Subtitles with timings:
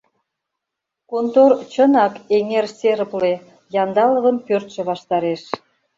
[1.09, 3.33] Контор чынак эҥер серыпле,
[3.81, 5.41] Яндаловын пӧртшӧ ваштареш.